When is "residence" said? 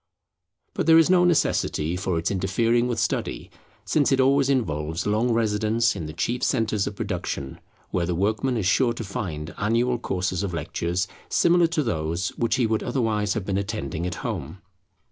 5.31-5.95